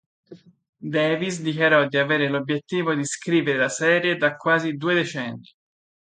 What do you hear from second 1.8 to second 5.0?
di avere l'obiettivo di scrivere la serie da quasi due